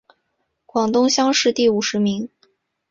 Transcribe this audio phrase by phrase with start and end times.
[0.65, 2.27] 广东乡试第五十名。